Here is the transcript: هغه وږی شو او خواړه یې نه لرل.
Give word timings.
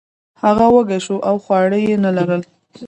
هغه 0.43 0.65
وږی 0.75 0.99
شو 1.05 1.15
او 1.29 1.35
خواړه 1.43 1.77
یې 1.85 1.95
نه 2.03 2.11
لرل. 2.17 2.41